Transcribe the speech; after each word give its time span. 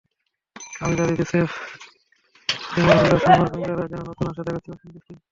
Alzarri 0.85 1.13
Joseph, 1.19 1.49
Kemar 2.71 2.95
Holder, 2.99 3.19
Shamar 3.23 3.47
স্প্রিঙ্গাররা 3.49 3.85
যেন 3.91 4.01
নতুন 4.09 4.25
আশা 4.31 4.41
দেখাচ্ছেন 4.47 4.71
ওয়েস্ট 4.71 4.85
ইন্ডিজকে। 4.87 5.13